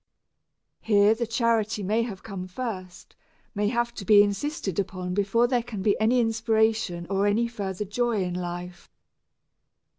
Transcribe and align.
Here 0.79 1.13
the 1.13 1.27
charity 1.27 1.83
may 1.83 2.01
have 2.01 2.23
to 2.23 2.27
come 2.27 2.47
first, 2.47 3.15
may 3.53 3.67
have 3.67 3.93
to 3.93 4.03
be 4.03 4.23
insisted 4.23 4.79
upon 4.79 5.13
before 5.13 5.45
there 5.45 5.61
can 5.61 5.83
be 5.83 5.95
any 5.99 6.19
inspiration 6.19 7.05
or 7.07 7.27
any 7.27 7.47
further 7.47 7.85
joy 7.85 8.23
in 8.23 8.33
life. 8.33 8.89